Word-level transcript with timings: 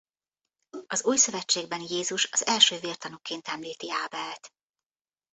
Az 0.87 1.05
Újszövetségben 1.05 1.81
Jézus 1.81 2.31
az 2.31 2.45
első 2.45 2.79
vértanúként 2.79 3.47
említi 3.47 3.91
Ábelt. 3.91 4.53